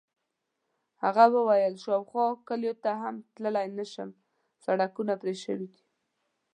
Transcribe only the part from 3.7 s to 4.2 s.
نه شم،